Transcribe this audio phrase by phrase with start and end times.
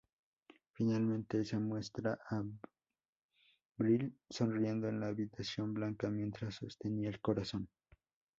[0.71, 2.41] Finalmente se muestra a
[3.77, 7.69] Avril sonriendo en la habitación blanca mientras sostiene el corazón.